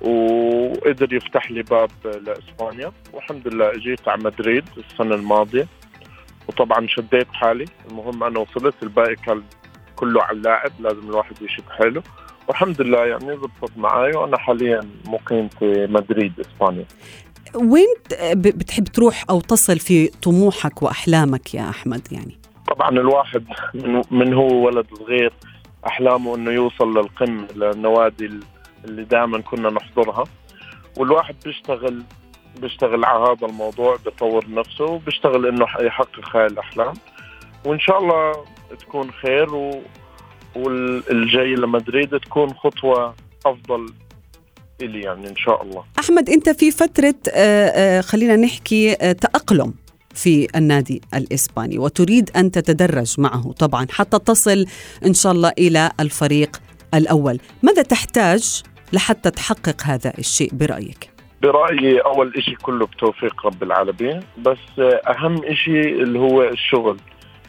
وقدر 0.00 1.12
يفتح 1.14 1.50
لي 1.50 1.62
باب 1.62 1.90
لإسبانيا. 2.04 2.92
والحمد 3.12 3.48
لله 3.48 3.70
إجيت 3.70 4.08
على 4.08 4.24
مدريد 4.24 4.64
السنة 4.76 5.14
الماضية. 5.14 5.66
وطبعا 6.48 6.86
شديت 6.86 7.28
حالي. 7.32 7.64
المهم 7.90 8.24
أنا 8.24 8.38
وصلت 8.38 8.74
الباقي 8.82 9.16
كان 9.16 9.42
كله 9.96 10.22
على 10.22 10.36
اللاعب. 10.36 10.70
لازم 10.80 11.10
الواحد 11.10 11.42
يشد 11.42 11.68
حاله 11.70 12.02
والحمد 12.48 12.82
لله 12.82 13.06
يعني 13.06 13.34
ضبطت 13.34 13.72
معي 13.76 14.12
وأنا 14.16 14.38
حاليا 14.38 14.80
مقيم 15.06 15.48
في 15.48 15.86
مدريد 15.90 16.32
إسبانيا. 16.40 16.84
وين 17.54 17.86
بتحب 18.34 18.84
تروح 18.84 19.24
أو 19.30 19.40
تصل 19.40 19.78
في 19.78 20.06
طموحك 20.06 20.82
وأحلامك 20.82 21.54
يا 21.54 21.68
أحمد 21.68 22.12
يعني؟ 22.12 22.38
طبعا 22.68 22.88
الواحد 22.90 23.44
من 24.10 24.34
هو 24.34 24.66
ولد 24.66 24.86
صغير 24.94 25.32
أحلامه 25.86 26.34
إنه 26.34 26.50
يوصل 26.50 26.98
للقمة 26.98 27.46
للنوادي 27.56 28.30
اللي 28.84 29.04
دائما 29.04 29.40
كنا 29.40 29.70
نحضرها. 29.70 30.24
والواحد 30.96 31.36
بيشتغل 31.44 32.02
بيشتغل 32.60 33.04
على 33.04 33.24
هذا 33.24 33.46
الموضوع 33.46 33.96
بيطور 34.04 34.44
نفسه 34.50 34.84
وبيشتغل 34.84 35.46
إنه 35.46 35.66
يحقق 35.80 36.36
هاي 36.36 36.46
الأحلام. 36.46 36.94
وإن 37.64 37.80
شاء 37.80 37.98
الله 37.98 38.32
تكون 38.80 39.10
خير 39.10 39.54
و 39.54 39.82
والجاي 40.56 41.54
لمدريد 41.54 42.18
تكون 42.18 42.54
خطوة 42.54 43.14
أفضل 43.46 43.86
إلي 44.82 45.00
يعني 45.00 45.28
إن 45.28 45.36
شاء 45.36 45.62
الله. 45.62 45.84
أحمد 45.98 46.30
أنت 46.30 46.50
في 46.50 46.70
فترة 46.70 47.14
آه، 47.34 47.66
آه، 47.68 48.00
خلينا 48.00 48.36
نحكي 48.36 48.92
آه، 48.92 49.12
تأقلم 49.12 49.74
في 50.14 50.46
النادي 50.56 51.00
الإسباني 51.14 51.78
وتريد 51.78 52.30
أن 52.36 52.50
تتدرج 52.50 53.20
معه 53.20 53.52
طبعا 53.52 53.86
حتى 53.90 54.18
تصل 54.18 54.66
إن 55.06 55.14
شاء 55.14 55.32
الله 55.32 55.52
إلى 55.58 55.90
الفريق 56.00 56.56
الأول. 56.94 57.38
ماذا 57.62 57.82
تحتاج 57.82 58.62
لحتى 58.92 59.30
تحقق 59.30 59.82
هذا 59.84 60.12
الشيء 60.18 60.50
برأيك؟ 60.52 61.10
برأيي 61.42 61.98
أول 61.98 62.32
شيء 62.44 62.56
كله 62.56 62.86
بتوفيق 62.86 63.46
رب 63.46 63.62
العالمين 63.62 64.20
بس 64.38 64.78
أهم 65.08 65.54
شيء 65.54 66.02
اللي 66.02 66.18
هو 66.18 66.42
الشغل. 66.42 66.96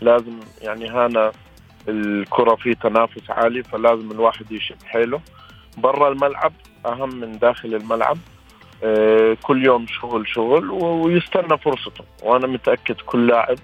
لازم 0.01 0.39
يعني 0.61 0.89
هانا 0.89 1.31
الكرة 1.87 2.55
في 2.55 2.75
تنافس 2.75 3.29
عالي 3.29 3.63
فلازم 3.63 4.11
الواحد 4.11 4.51
يشد 4.51 4.83
حيله. 4.85 5.21
برا 5.77 6.09
الملعب 6.11 6.53
أهم 6.85 7.15
من 7.15 7.39
داخل 7.39 7.75
الملعب. 7.75 8.17
آه، 8.83 9.37
كل 9.43 9.65
يوم 9.65 9.85
شغل 9.87 10.27
شغل 10.27 10.69
ويستنى 10.71 11.57
فرصته. 11.57 12.03
وأنا 12.23 12.47
متأكد 12.47 12.95
كل 12.95 13.27
لاعب 13.27 13.57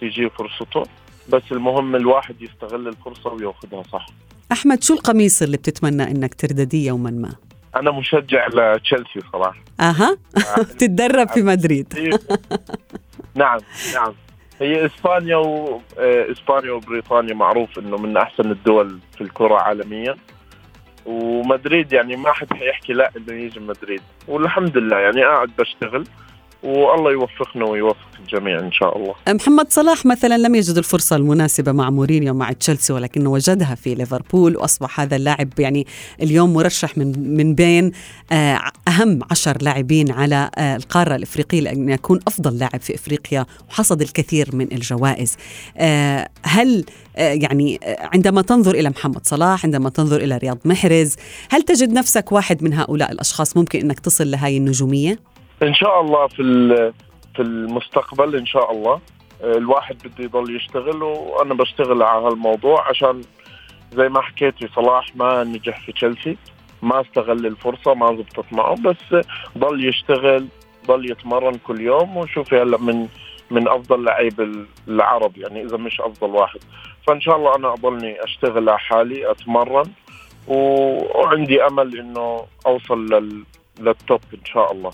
تيجي 0.00 0.30
فرصته. 0.30 0.82
بس 1.28 1.42
المهم 1.52 1.96
الواحد 1.96 2.42
يستغل 2.42 2.88
الفرصة 2.88 3.32
ويأخذها 3.32 3.82
صح. 3.82 4.06
أحمد 4.52 4.82
شو 4.82 4.94
القميص 4.94 5.42
اللي 5.42 5.56
بتتمنى 5.56 6.02
أنك 6.02 6.34
تردديه 6.34 6.86
يوما 6.86 7.10
ما؟ 7.10 7.34
أنا 7.76 7.90
مشجع 7.90 8.46
لتشيلسي 8.46 9.20
صراحة. 9.32 9.58
أها. 9.80 10.16
تتدرب 10.78 11.28
في 11.28 11.42
مدريد. 11.42 11.94
نعم 13.34 13.58
نعم. 13.94 14.14
هي 14.60 14.86
إسبانيا 14.86 15.36
واسبانيا 15.36 16.70
آه، 16.70 16.74
وبريطانيا 16.74 17.34
معروف 17.34 17.78
إنه 17.78 17.96
من 17.96 18.16
أحسن 18.16 18.50
الدول 18.50 18.98
في 19.14 19.20
الكرة 19.20 19.54
عالميا. 19.54 20.16
ومدريد 21.06 21.92
يعني 21.92 22.16
ما 22.16 22.32
حد 22.32 22.52
حيحكي 22.52 22.92
لا 22.92 23.10
انه 23.16 23.32
يجي 23.32 23.60
مدريد. 23.60 24.02
والحمد 24.28 24.78
لله 24.78 24.98
يعني 24.98 25.24
قاعد 25.24 25.50
بشتغل. 25.58 26.04
والله 26.64 27.12
يوفقنا 27.12 27.64
ويوفق 27.64 27.96
الجميع 28.20 28.58
إن 28.58 28.72
شاء 28.72 28.96
الله. 28.96 29.14
محمد 29.28 29.66
صلاح 29.70 30.06
مثلا 30.06 30.38
لم 30.38 30.54
يجد 30.54 30.76
الفرصة 30.76 31.16
المناسبة 31.16 31.72
مع 31.72 31.90
مورينيو 31.90 32.34
مع 32.34 32.52
تشيلسي 32.52 32.92
ولكنه 32.92 33.30
وجدها 33.30 33.74
في 33.74 33.94
ليفربول 33.94 34.56
وأصبح 34.56 35.00
هذا 35.00 35.16
اللاعب 35.16 35.48
يعني 35.58 35.86
اليوم 36.22 36.52
مرشح 36.52 36.98
من 36.98 37.36
من 37.36 37.54
بين 37.54 37.92
آه، 38.32 38.60
أهم 38.88 39.18
عشر 39.30 39.58
لاعبين 39.62 40.10
على 40.10 40.50
آه، 40.58 40.76
القارة 40.76 41.14
الإفريقية 41.16 41.60
لأن 41.60 41.88
يكون 41.88 42.20
أفضل 42.26 42.58
لاعب 42.58 42.80
في 42.80 42.94
إفريقيا 42.94 43.46
وحصد 43.70 44.02
الكثير 44.02 44.56
من 44.56 44.72
الجوائز. 44.72 45.36
آه، 45.76 46.28
هل 46.42 46.84
يعني 47.16 47.80
عندما 48.12 48.42
تنظر 48.42 48.74
إلى 48.74 48.90
محمد 48.90 49.26
صلاح 49.26 49.64
عندما 49.64 49.90
تنظر 49.90 50.16
إلى 50.16 50.36
رياض 50.36 50.58
محرز 50.64 51.16
هل 51.50 51.62
تجد 51.62 51.92
نفسك 51.92 52.32
واحد 52.32 52.62
من 52.62 52.74
هؤلاء 52.74 53.12
الأشخاص 53.12 53.56
ممكن 53.56 53.80
إنك 53.80 54.00
تصل 54.00 54.30
لهذه 54.30 54.56
النجومية؟ 54.56 55.33
إن 55.62 55.74
شاء 55.74 56.00
الله 56.00 56.26
في 56.26 56.92
في 57.36 57.42
المستقبل 57.42 58.36
إن 58.36 58.46
شاء 58.46 58.72
الله. 58.72 59.00
الواحد 59.44 59.96
بده 60.04 60.24
يضل 60.24 60.56
يشتغل 60.56 61.02
وأنا 61.02 61.54
بشتغل 61.54 62.02
على 62.02 62.26
هالموضوع 62.26 62.88
عشان 62.88 63.22
زي 63.92 64.08
ما 64.08 64.20
حكيتي 64.20 64.68
صلاح 64.76 65.16
ما 65.16 65.44
نجح 65.44 65.80
في 65.86 65.92
تشيلسي. 65.92 66.36
ما 66.82 67.00
استغل 67.00 67.46
الفرصة 67.46 67.94
ما 67.94 68.06
زبطت 68.06 68.52
معه 68.52 68.74
بس 68.74 69.24
ضل 69.58 69.88
يشتغل 69.88 70.46
ضل 70.86 71.10
يتمرن 71.10 71.54
كل 71.66 71.80
يوم 71.80 72.16
وشوفي 72.16 72.62
هلا 72.62 72.78
من 72.78 73.08
من 73.50 73.68
أفضل 73.68 74.04
لعيب 74.04 74.66
العرب 74.88 75.38
يعني 75.38 75.62
إذا 75.62 75.76
مش 75.76 76.00
أفضل 76.00 76.30
واحد. 76.30 76.60
فإن 77.06 77.20
شاء 77.20 77.36
الله 77.36 77.56
أنا 77.56 77.72
أضلني 77.72 78.24
أشتغل 78.24 78.68
على 78.68 78.78
حالي 78.78 79.30
أتمرن 79.30 79.90
وعندي 80.48 81.62
أمل 81.66 81.98
إنه 81.98 82.46
أوصل 82.66 83.06
لل 83.06 83.44
للتوب 83.80 84.20
إن 84.34 84.44
شاء 84.52 84.72
الله. 84.72 84.90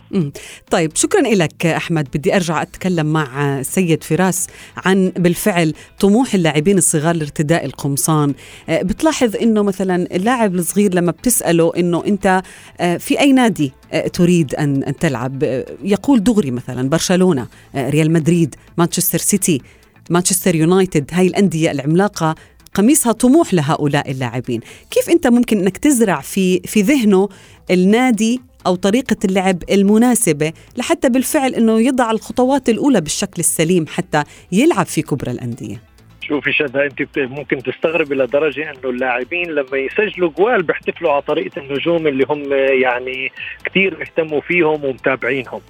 طيب 0.70 0.96
شكرا 0.96 1.20
لك 1.20 1.66
أحمد. 1.66 2.08
بدي 2.14 2.37
أرجع 2.37 2.62
أتكلم 2.62 3.06
مع 3.06 3.62
سيد 3.62 4.04
فراس 4.04 4.46
عن 4.76 5.12
بالفعل 5.16 5.75
طموح 6.00 6.34
اللاعبين 6.34 6.78
الصغار 6.78 7.16
لارتداء 7.16 7.64
القمصان، 7.64 8.34
آه، 8.68 8.82
بتلاحظ 8.82 9.37
إنه 9.37 9.62
مثلا 9.62 10.16
اللاعب 10.16 10.54
الصغير 10.54 10.94
لما 10.94 11.12
بتسأله 11.12 11.72
إنه 11.76 12.04
أنت 12.06 12.42
آه، 12.80 12.96
في 12.96 13.20
أي 13.20 13.32
نادي 13.32 13.72
آه، 13.92 14.06
تريد 14.08 14.54
أن 14.54 14.94
تلعب؟ 15.00 15.42
يقول 15.84 16.25
دغري 16.25 16.50
مثلا 16.50 16.88
برشلونة، 16.88 17.46
ريال 17.76 18.12
مدريد، 18.12 18.54
مانشستر 18.78 19.18
سيتي، 19.18 19.62
مانشستر 20.10 20.54
يونايتد 20.54 21.10
هاي 21.12 21.26
الأندية 21.26 21.70
العملاقة. 21.70 22.34
قميصها 22.75 23.12
طموح 23.12 23.54
لهؤلاء 23.54 24.10
اللاعبين. 24.10 24.60
كيف 24.90 25.10
أنت 25.10 25.26
ممكن 25.26 25.58
إنك 25.58 25.78
تزرع 25.78 26.20
في 26.20 26.60
في 26.60 26.82
ذهنه 26.82 27.28
النادي 27.70 28.40
أو 28.67 28.75
طريقة 28.75 29.17
اللعب 29.25 29.62
المناسبة 29.71 30.52
لحتى 30.76 31.09
بالفعل 31.09 31.55
إنه 31.55 31.81
يضع 31.81 32.11
الخطوات 32.11 32.69
الأولى 32.69 33.00
بالشكل 33.00 33.35
السليم 33.38 33.87
حتى 33.87 34.25
يلعب 34.52 34.87
في 34.87 35.02
كبرى 35.02 35.31
الأندية. 35.31 35.83
شوفي 36.21 36.52
شذا 36.52 36.85
انت 36.85 37.19
ممكن 37.19 37.62
تستغربي 37.62 38.14
لدرجة 38.14 38.71
إنه 38.71 38.90
اللاعبين 38.90 39.50
لما 39.50 39.79
يسجلوا 39.79 40.31
جوال 40.31 40.62
بيحتفلوا 40.62 41.12
على 41.12 41.23
طريقة 41.23 41.61
النجوم 41.62 42.07
اللي 42.07 42.25
هم 42.29 42.52
يعني 42.83 43.33
كثير 43.64 43.95
بيهتموا 43.95 44.40
فيهم 44.40 44.85
ومتابعينهم. 44.85 45.61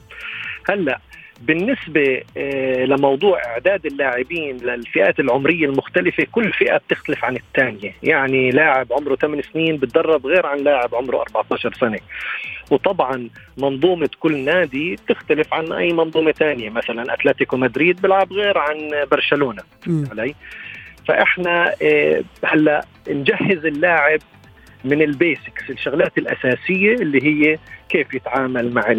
هلأ 0.69 1.01
بالنسبة 1.41 2.23
آه، 2.37 2.85
لموضوع 2.85 3.45
إعداد 3.47 3.87
اللاعبين 3.87 4.57
للفئات 4.57 5.21
العمرية 5.21 5.67
المختلفة 5.67 6.27
كل 6.33 6.53
فئة 6.53 6.77
بتختلف 6.77 7.25
عن 7.25 7.37
الثانية. 7.37 7.95
يعني 8.03 8.51
لاعب 8.51 8.93
عمره 8.93 9.17
8 9.17 9.43
سنين 9.43 9.77
بتدرب 9.77 10.27
غير 10.27 10.47
عن 10.47 10.59
لاعب 10.59 10.95
عمره 10.95 11.21
14 11.21 11.73
سنة. 11.81 11.99
وطبعا 12.71 13.29
منظومة 13.59 14.11
كل 14.21 14.39
نادي 14.39 14.97
تختلف 15.09 15.55
عن 15.55 15.73
أي 15.73 15.93
منظومة 15.93 16.33
ثانية. 16.33 16.71
مثلا 16.71 17.15
أتلتيكو 17.15 17.57
مدريد 17.57 18.03
بيلعب 18.03 18.33
غير 18.33 18.59
عن 18.59 18.91
برشلونة. 19.11 19.63
علي؟ 20.11 20.35
فإحنا 21.09 21.75
آه، 21.83 22.23
هلأ 22.45 22.85
نجهز 23.09 23.67
اللاعب 23.67 24.21
من 24.85 25.03
البيسكس 25.03 25.71
الشغلات 25.71 26.19
الأساسية 26.19 26.95
اللي 26.95 27.23
هي 27.23 27.59
كيف 27.89 28.15
يتعامل 28.15 28.75
مع 28.75 28.95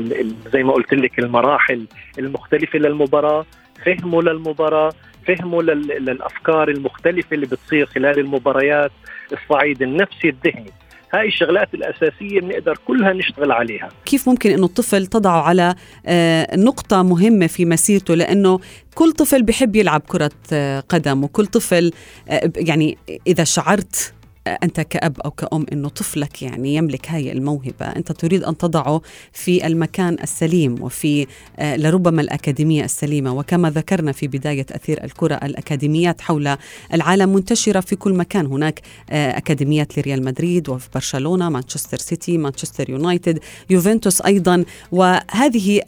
زي 0.54 0.64
ما 0.64 0.74
قلت 0.74 0.94
لك 0.94 1.20
المراحل 1.20 1.86
المختلفة 2.20 2.80
للمباراة 2.80 3.46
فهمه 3.86 4.22
للمباراة 4.22 4.94
فهمه 5.28 5.62
للأفكار 5.64 6.70
المختلفة 6.70 7.34
اللي 7.36 7.46
بتصير 7.46 7.86
خلال 7.86 8.20
المباريات 8.20 8.92
الصعيد 9.34 9.82
النفسي 9.82 10.30
الذهني. 10.30 10.72
هاي 11.14 11.28
الشغلات 11.28 11.74
الأساسية 11.74 12.40
بنقدر 12.40 12.80
كلها 12.88 13.14
نشتغل 13.14 13.52
عليها. 13.52 13.90
كيف 14.06 14.30
ممكن 14.30 14.52
أنه 14.52 14.66
الطفل 14.66 15.08
تضعه 15.08 15.42
على 15.42 15.76
آه، 16.06 16.56
نقطة 16.56 17.04
مهمة 17.04 17.48
في 17.48 17.66
مسيرته؟ 17.66 18.16
لأنه 18.16 18.60
كل 18.96 19.12
طفل 19.12 19.44
بحب 19.44 19.76
يلعب 19.76 20.02
كرة 20.08 20.32
آه، 20.54 20.80
قدم 20.80 21.24
وكل 21.24 21.46
طفل 21.46 21.92
آه، 22.30 22.52
يعني 22.56 22.98
إذا 23.28 23.44
شعرت 23.44 24.14
أنت 24.48 24.82
كأب 24.82 25.20
أو 25.20 25.32
كأم 25.32 25.66
أنه 25.74 25.90
طفلك 25.90 26.42
يعني 26.42 26.76
يملك 26.76 27.10
هاي 27.12 27.32
الموهبة. 27.32 27.86
أنت 27.86 28.12
تريد 28.12 28.44
أن 28.44 28.58
تضعه 28.58 29.02
في 29.34 29.68
المكان 29.68 30.18
السليم 30.24 30.84
وفي 30.84 31.28
آه، 31.60 31.78
لربما 31.78 32.22
الأكاديمية 32.22 32.84
السليمة. 32.84 33.34
وكما 33.34 33.70
ذكرنا 33.70 34.12
في 34.12 34.28
بداية 34.28 34.66
أثير 34.72 35.04
الكرة 35.04 35.36
الأكاديميات 35.36 36.22
حول 36.22 36.56
العالم 36.94 37.34
منتشرة 37.34 37.80
في 37.80 37.96
كل 37.96 38.14
مكان. 38.14 38.46
هناك 38.46 38.82
آه، 39.10 39.38
أكاديميات 39.38 40.00
لريال 40.00 40.26
مدريد 40.26 40.70
وفي 40.70 40.90
برشلونة 40.94 41.50
مانشستر 41.50 41.98
سيتي 41.98 42.38
مانشستر 42.38 42.90
يونايتد 42.90 43.40
يوفنتوس 43.70 44.22
أيضا. 44.22 44.66
وهذه 44.92 45.82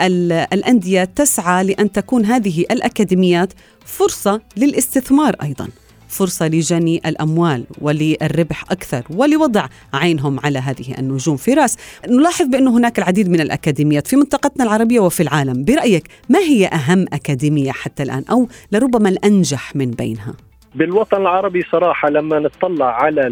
الأندية 0.54 1.04
تسعى 1.04 1.64
لأن 1.64 1.92
تكون 1.92 2.26
هذه 2.26 2.62
الأكاديميات 2.72 3.54
فرصة 3.86 4.42
للاستثمار 4.58 5.36
أيضاً. 5.42 5.83
فرصة 6.14 6.48
لجني 6.48 7.02
الأموال 7.06 7.66
وللربح 7.82 8.64
أكثر 8.72 9.04
ولوضع 9.10 9.66
عينهم 9.94 10.40
على 10.44 10.60
هذه 10.60 11.00
النجوم 11.00 11.38
فراس 11.38 11.78
نلاحظ 12.08 12.46
بأن 12.46 12.68
هناك 12.68 13.00
العديد 13.00 13.30
من 13.30 13.40
الأكاديميات 13.40 14.08
في 14.08 14.16
منطقتنا 14.16 14.64
العربية 14.64 15.00
وفي 15.00 15.24
العالم 15.24 15.66
برأيك 15.66 16.08
ما 16.30 16.40
هي 16.40 16.68
أهم 16.68 17.06
أكاديمية 17.14 17.72
حتى 17.72 18.04
الآن 18.04 18.24
أو 18.32 18.48
لربما 18.72 19.10
الأنجح 19.10 19.76
من 19.76 19.92
بينها؟ 19.92 20.34
بالوطن 20.76 21.22
العربي 21.22 21.62
صراحة 21.72 22.10
لما 22.10 22.40
نطلع 22.40 23.04
على 23.04 23.28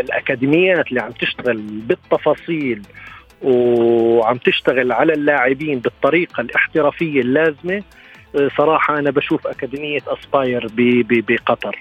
الأكاديميات 0.00 0.88
اللي 0.88 1.00
عم 1.00 1.12
تشتغل 1.12 1.56
بالتفاصيل 1.56 2.82
وعم 3.42 4.36
تشتغل 4.36 4.92
على 4.92 5.12
اللاعبين 5.12 5.78
بالطريقة 5.78 6.40
الاحترافية 6.40 7.20
اللازمة 7.20 7.82
صراحة 8.56 8.98
أنا 8.98 9.10
بشوف 9.10 9.46
أكاديمية 9.46 10.00
اسباير 10.06 10.68
بقطر. 11.10 11.78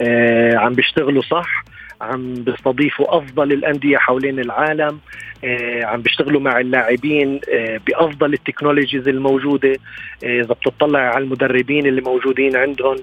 آه 0.00 0.56
عم 0.56 0.74
بيشتغلوا 0.74 1.22
صح 1.22 1.64
عم 2.00 2.34
بيستضيفوا 2.34 3.18
أفضل 3.18 3.52
الأندية 3.52 3.96
حوالين 3.98 4.38
العالم 4.38 4.98
آه 5.44 5.84
عم 5.84 6.02
بيشتغلوا 6.02 6.40
مع 6.40 6.60
اللاعبين 6.60 7.40
آه 7.54 7.80
بأفضل 7.86 8.32
التكنولوجيز 8.32 9.08
الموجودة 9.08 9.76
آه 10.24 10.40
إذا 10.40 10.54
بتطلع 10.54 10.98
على 10.98 11.24
المدربين 11.24 11.86
اللي 11.86 12.00
موجودين 12.00 12.56
عندهم 12.56 12.96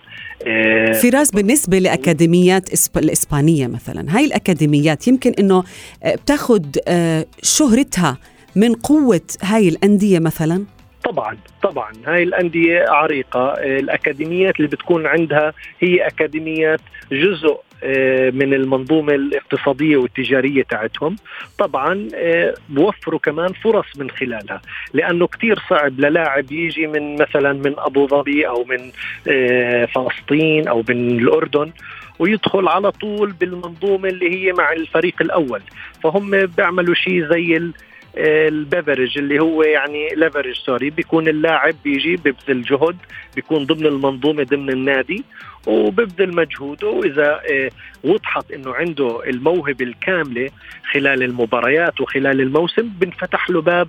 آه 0.48 0.92
فراس 0.92 1.32
بالنسبة 1.32 1.80
لأكاديميات 1.80 2.70
الإسبانية 2.98 3.68
مثلا 3.68 4.18
هاي 4.18 4.26
الأكاديميات 4.26 5.08
يمكن 5.08 5.34
إنه 5.40 5.64
آه، 6.04 6.16
بتاخذ 6.16 6.62
آه 6.88 7.26
شهرتها 7.44 8.18
من 8.56 8.74
قوة 8.74 9.22
هاي 9.44 9.70
الأندية 9.70 10.20
مثلا؟ 10.20 10.64
طبعا 11.08 11.38
طبعا. 11.64 11.92
هاي 12.06 12.24
الأندية 12.24 12.86
عريقة. 12.90 13.54
الأكاديميات 13.54 14.56
اللي 14.56 14.68
بتكون 14.68 15.06
عندها 15.08 15.54
هي 15.80 16.08
أكاديميات 16.08 16.80
جزء 17.12 17.58
آه، 17.84 18.30
من 18.30 18.54
المنظومة 18.54 19.16
الاقتصادية 19.16 19.98
والتجارية 19.98 20.64
تاعتهم. 20.64 21.16
طبعا 21.58 22.08
آه، 22.16 22.54
بوفروا 22.70 23.20
كمان 23.20 23.54
فرص 23.54 23.86
من 23.98 24.10
خلالها 24.10 24.62
لأنه 24.94 25.28
كتير 25.28 25.60
صعب 25.70 26.00
للاعب 26.00 26.52
يجي 26.52 26.88
من 26.88 27.16
مثلا 27.16 27.54
من 27.54 27.74
أبو 27.78 28.08
ظبي 28.08 28.48
أو 28.48 28.64
من 28.64 28.92
آه، 29.28 29.86
فلسطين 29.86 30.68
أو 30.68 30.84
من 30.90 31.20
الأردن 31.20 31.72
ويدخل 32.20 32.68
على 32.68 32.92
طول 32.92 33.32
بالمنظومة 33.32 34.10
اللي 34.10 34.30
هي 34.36 34.54
مع 34.54 34.72
الفريق 34.72 35.22
الأول. 35.22 35.62
فهم 36.04 36.46
بيعملوا 36.46 36.96
شيء 36.96 37.26
زي 37.34 37.72
ال 38.20 38.30
beverage 38.30 39.18
اللي 39.18 39.40
هو 39.40 39.64
يعني 39.64 40.08
leverage 40.16 40.56
sorry 40.56 40.90
بيكون 40.90 41.28
اللاعب 41.28 41.76
بيجي 41.84 42.16
بيبذل 42.16 42.62
جهد 42.62 42.98
بيكون 43.36 43.66
ضمن 43.66 43.86
المنظومة 43.86 44.44
ضمن 44.44 44.70
النادي. 44.70 45.24
وببذل 45.68 46.36
مجهوده 46.36 46.88
واذا 46.88 47.42
آه، 47.52 47.70
وضحت 48.04 48.52
إنه 48.52 48.74
عنده 48.74 49.30
الموهبة 49.30 49.86
الكاملة 49.86 50.50
خلال 50.94 51.24
المباريات 51.24 52.02
وخلال 52.02 52.42
الموسم 52.42 52.90
بنفتح 53.00 53.50
له 53.50 53.62
باب 53.62 53.88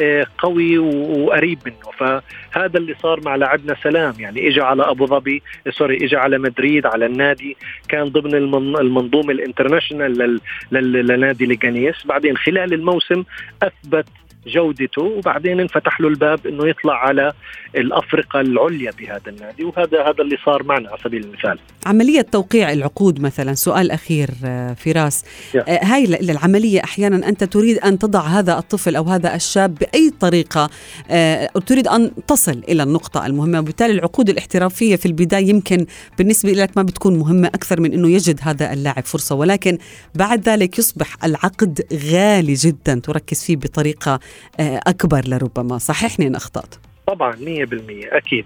آه، 0.00 0.26
قوي 0.38 0.78
وقريب 0.78 1.58
منه. 1.66 1.90
فهذا 1.98 2.78
اللي 2.78 2.94
صار 3.02 3.20
مع 3.24 3.36
لاعبنا 3.36 3.76
سلام. 3.82 4.14
يعني 4.18 4.48
اجى 4.48 4.60
على 4.60 4.82
أبو 4.82 5.06
ظبي 5.06 5.42
sorry 5.70 6.04
اجى 6.04 6.16
على 6.16 6.38
مدريد 6.38 6.86
على 6.86 7.06
النادي 7.06 7.56
كان 7.88 8.04
ضمن 8.04 8.34
المنظومة 8.34 9.32
ال 9.32 9.40
international 9.40 10.40
لنادي 10.72 11.46
ليجانيس 11.46 12.06
بعدين 12.06 12.36
خلال 12.36 12.74
الموسم 12.74 13.24
أثبت 13.62 14.06
جودته 14.46 15.02
وبعدين 15.02 15.60
انفتح 15.60 16.00
له 16.00 16.08
الباب 16.08 16.46
إنه 16.46 16.68
يطلع 16.68 16.94
على 16.94 17.32
الأفرقة 17.76 18.40
العليا 18.40 18.90
بهذا 18.98 19.28
النادي. 19.28 19.64
وهذا 19.64 20.02
هذا 20.02 20.22
اللي 20.22 20.36
صار 20.44 20.62
معنا 20.62 20.88
على 20.88 20.98
سبيل 21.04 21.24
المثال. 21.24 21.58
عملية 21.86 22.20
توقيع 22.20 22.72
العقود 22.72 23.20
مثلا 23.20 23.54
سؤال 23.54 23.90
أخير 23.90 24.30
آه، 24.44 24.74
فراس. 24.74 25.24
آه 25.56 25.84
هاي 25.84 26.04
العملية 26.04 26.84
أحيانا 26.84 27.28
أنت 27.28 27.44
تريد 27.44 27.78
أن 27.78 27.98
تضع 27.98 28.20
هذا 28.20 28.58
الطفل 28.58 28.96
أو 28.96 29.04
هذا 29.04 29.34
الشاب 29.34 29.74
بأي 29.74 30.10
طريقة 30.20 30.70
آه 31.10 31.46
تريد 31.46 31.88
أن 31.88 32.10
تصل 32.26 32.62
إلى 32.68 32.82
النقطة 32.82 33.26
المهمة. 33.26 33.58
وبالتالي 33.58 33.92
العقود 33.92 34.28
الاحترافية 34.28 34.96
في 34.96 35.06
البداية 35.06 35.48
يمكن 35.48 35.86
بالنسبة 36.18 36.52
لك 36.52 36.76
ما 36.76 36.82
بتكون 36.82 37.18
مهمة 37.18 37.48
أكثر 37.48 37.80
من 37.80 37.92
إنه 37.92 38.10
يجد 38.10 38.40
هذا 38.42 38.72
اللاعب 38.72 39.04
فرصة. 39.04 39.34
ولكن 39.34 39.78
بعد 40.14 40.48
ذلك 40.48 40.78
يصبح 40.78 41.24
العقد 41.24 41.80
غالي 42.12 42.54
جدا 42.54 43.00
تركز 43.04 43.44
فيه 43.44 43.56
بطريقة 43.56 44.20
آه، 44.60 44.80
أكبر 44.86 45.20
لربما 45.26 45.78
صححني 45.78 46.26
ان 46.26 46.34
أخطأت؟ 46.34 46.74
طبعا 47.06 47.32
100% 47.32 47.36
أكيد. 48.12 48.44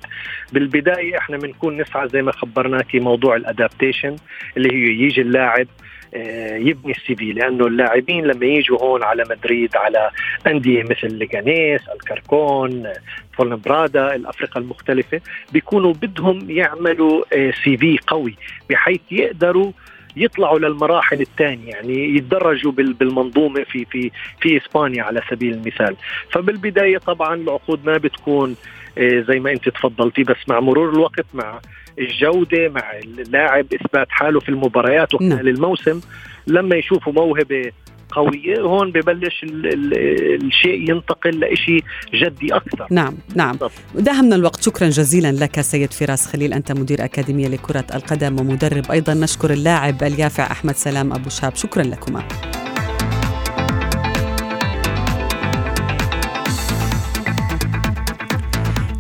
بالبداية 0.52 1.18
إحنا 1.18 1.38
بنكون 1.38 1.80
نسعى 1.80 2.08
زي 2.08 2.22
ما 2.22 2.32
خبرناك 2.32 2.94
موضوع 2.94 3.36
الادابتيشن 3.36 4.16
اللي 4.56 4.68
هي 4.72 5.04
يجي 5.04 5.20
اللاعب 5.20 5.66
آه، 6.14 6.56
يبني 6.56 6.92
ال 6.92 7.14
CV 7.14 7.32
لأنه 7.32 7.66
اللاعبين 7.66 8.24
لما 8.24 8.46
يجوا 8.46 8.82
هون 8.82 9.02
على 9.02 9.24
مدريد 9.30 9.76
على 9.76 10.10
أندية 10.46 10.82
مثل 10.82 11.14
ليجانيس 11.14 11.80
ألكوركون 11.88 12.92
فوينلابرادا 13.32 14.14
الافرقه 14.14 14.58
المختلفة 14.58 15.20
بيكونوا 15.52 15.92
بدهم 15.92 16.50
يعملوا 16.50 17.24
CV 17.64 17.98
قوي 18.06 18.36
بحيث 18.70 19.00
يقدروا 19.10 19.72
يطلعوا 20.16 20.58
للمراحل 20.58 21.20
الثانية 21.20 21.70
يعني 21.70 22.16
يتدرجوا 22.16 22.72
بالمنظومة 22.72 23.64
في 23.64 23.84
في 23.84 24.10
في 24.40 24.56
إسبانيا 24.56 25.02
على 25.02 25.22
سبيل 25.30 25.54
المثال 25.54 25.96
فبالبداية 26.30 26.98
طبعا 26.98 27.34
العقود 27.34 27.84
ما 27.84 27.96
بتكون 27.96 28.56
آه، 28.98 29.20
زي 29.20 29.40
ما 29.40 29.52
أنت 29.52 29.68
تفضلتي 29.68 30.22
بس 30.22 30.36
مع 30.48 30.60
مرور 30.60 30.90
الوقت 30.90 31.26
مع 31.34 31.60
الجودة 31.98 32.68
مع 32.68 32.92
اللاعب 33.04 33.66
إثبات 33.74 34.06
حاله 34.10 34.40
في 34.40 34.48
المباريات 34.48 35.14
وخلال 35.14 35.28
نعم. 35.28 35.48
الموسم 35.48 36.00
لما 36.46 36.76
يشوفوا 36.76 37.12
موهبة 37.12 37.72
قوية 38.12 38.60
هون 38.60 38.90
ببلش 38.90 39.44
الشيء 39.44 40.90
ينتقل 40.90 41.30
لشيء 41.52 41.84
جدي 42.14 42.54
أكثر. 42.54 42.86
نعم 42.90 43.14
نعم. 43.34 43.58
داهمنا 43.94 44.36
الوقت. 44.36 44.62
شكرا 44.62 44.88
جزيلا 44.88 45.32
لك 45.32 45.60
سيد 45.60 45.92
فراس 45.92 46.26
خليل 46.26 46.52
أنت 46.52 46.72
مدير 46.72 47.04
أكاديمية 47.04 47.48
لكرة 47.48 47.84
القدم 47.94 48.40
ومدرب 48.40 48.90
أيضا. 48.90 49.14
نشكر 49.14 49.52
اللاعب 49.52 50.02
اليافع 50.02 50.50
أحمد 50.50 50.76
سلام 50.76 51.12
أبو 51.12 51.28
شاب 51.28 51.56
شكرا 51.56 51.82
لكما. 51.82 52.49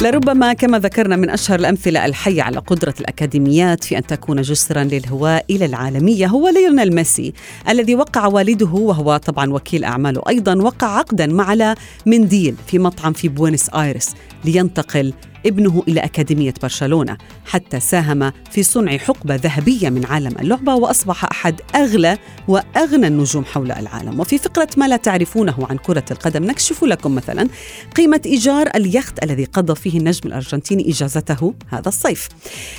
لربما 0.02 0.52
كما 0.52 0.78
ذكرنا 0.78 1.16
من 1.16 1.30
أشهر 1.30 1.58
الأمثلة 1.58 2.04
الحية 2.06 2.42
على 2.42 2.58
قدرة 2.58 2.94
الأكاديميات 3.00 3.84
في 3.84 3.98
أن 3.98 4.06
تكون 4.06 4.42
جسرا 4.42 4.84
للهواة 4.84 5.44
إلى 5.50 5.64
العالمية 5.64 6.26
هو 6.26 6.48
ليونيل 6.48 6.94
ميسي 6.94 7.32
الذي 7.68 7.94
وقع 7.94 8.26
والده 8.26 8.70
وهو 8.72 9.16
طبعا 9.16 9.52
وكيل 9.52 9.84
أعماله. 9.84 10.22
أيضا 10.28 10.54
وقع 10.54 10.86
عقدا 10.86 11.26
على 11.26 11.74
منديل 12.06 12.54
في 12.66 12.78
مطعم 12.78 13.12
في 13.12 13.28
بوينس 13.28 13.68
آيرس 13.68 14.14
لينتقل 14.44 15.12
ابنه 15.46 15.82
إلى 15.88 16.00
أكاديمية 16.00 16.54
برشلونة 16.62 17.16
حتى 17.44 17.80
ساهم 17.80 18.32
في 18.50 18.62
صنع 18.62 18.96
حقبة 18.96 19.34
ذهبية 19.34 19.88
من 19.88 20.06
عالم 20.06 20.34
اللعبة 20.40 20.74
وأصبح 20.74 21.24
أحد 21.24 21.60
أغلى 21.74 22.18
وأغنى 22.48 23.06
النجوم 23.06 23.44
حول 23.44 23.72
العالم. 23.72 24.20
وفي 24.20 24.38
فقرة 24.38 24.68
ما 24.76 24.88
لا 24.88 24.96
تعرفونه 24.96 25.66
عن 25.70 25.76
كرة 25.76 26.04
القدم 26.10 26.44
نكشف 26.44 26.84
لكم 26.84 27.14
مثلا 27.14 27.48
قيمة 27.96 28.20
إيجار 28.26 28.70
اليخت 28.74 29.24
الذي 29.24 29.44
قضى 29.44 29.74
فيه 29.74 29.98
النجم 29.98 30.20
الأرجنتيني 30.24 30.90
إجازته 30.90 31.54
هذا 31.68 31.88
الصيف. 31.88 32.28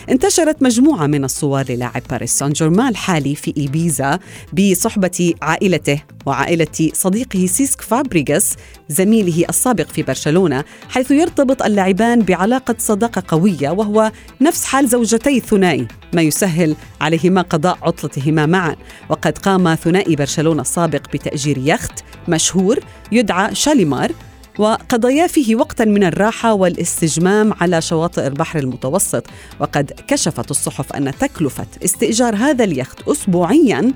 انتشرت 0.09 0.63
مجموعة 0.63 1.07
من 1.07 1.23
الصور 1.23 1.63
للاعب 1.69 2.01
باريس 2.09 2.31
سان 2.31 2.51
جيرمان 2.51 2.87
الحالي 2.87 3.35
في 3.35 3.53
إيبيزا 3.57 4.19
بصحبة 4.53 5.33
عائلته 5.41 6.01
وعائلة 6.25 6.91
صديقه 6.93 7.45
سيسك 7.45 7.81
فابريغاس 7.81 8.55
زميله 8.89 9.45
السابق 9.49 9.87
في 9.87 10.03
برشلونة 10.03 10.63
حيث 10.89 11.11
يرتبط 11.11 11.61
اللاعبان 11.63 12.19
بعلاقة 12.21 12.50
صداقة 12.77 13.23
قوية 13.27 13.69
وهو 13.69 14.11
نفس 14.41 14.65
حال 14.65 14.87
زوجتي 14.87 15.37
الثنائي 15.37 15.87
ما 16.13 16.21
يسهل 16.21 16.75
عليهما 17.01 17.41
قضاء 17.41 17.77
عطلتهما 17.81 18.45
معا. 18.45 18.75
وقد 19.09 19.37
قام 19.37 19.75
ثنائي 19.75 20.15
برشلونة 20.15 20.61
السابق 20.61 21.01
بتأجير 21.13 21.57
يخت 21.57 22.03
مشهور 22.27 22.79
يدعى 23.11 23.55
شاليمار 23.55 24.11
وقضيا 24.59 25.27
فيه 25.27 25.55
وقتا 25.55 25.85
من 25.85 26.03
الراحة 26.03 26.53
والاستجمام 26.53 27.53
على 27.61 27.81
شواطئ 27.81 28.27
البحر 28.27 28.59
المتوسط. 28.59 29.25
وقد 29.59 29.91
كشفت 30.07 30.51
الصحف 30.51 30.93
أن 30.93 31.11
تكلفة 31.19 31.67
استئجار 31.85 32.35
هذا 32.35 32.63
اليخت 32.63 33.07
أسبوعيا 33.07 33.93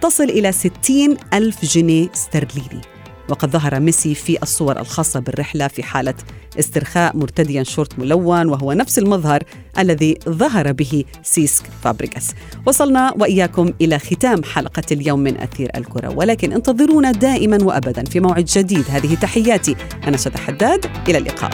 تصل 0.00 0.24
إلى 0.24 0.52
60 0.52 1.16
ألف 1.34 1.64
جنيه 1.64 2.08
استرليني. 2.14 2.97
وقد 3.28 3.50
ظهر 3.50 3.80
ميسي 3.80 4.14
في 4.14 4.42
الصور 4.42 4.80
الخاصة 4.80 5.20
بالرحلة 5.20 5.68
في 5.68 5.82
حالة 5.82 6.14
استرخاء 6.58 7.16
مرتديا 7.16 7.62
شورت 7.62 7.98
ملون 7.98 8.48
وهو 8.48 8.72
نفس 8.72 8.98
المظهر 8.98 9.42
الذي 9.78 10.18
ظهر 10.28 10.72
به 10.72 11.04
سيسك 11.22 11.64
فابريغاس. 11.82 12.34
وصلنا 12.66 13.14
وإياكم 13.18 13.72
إلى 13.80 13.98
ختام 13.98 14.44
حلقة 14.44 14.82
اليوم 14.92 15.20
من 15.20 15.40
أثير 15.40 15.70
الكرة. 15.76 16.08
ولكن 16.08 16.52
انتظرونا 16.52 17.12
دائما 17.12 17.58
وأبدا 17.62 18.04
في 18.04 18.20
موعد 18.20 18.44
جديد. 18.44 18.84
هذه 18.90 19.14
تحياتي 19.14 19.76
أنا 20.04 20.16
شذى 20.16 20.38
حداد. 20.38 20.86
إلى 21.08 21.18
اللقاء. 21.18 21.50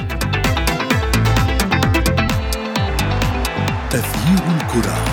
أثير 3.95 4.43
الكرة. 4.57 5.04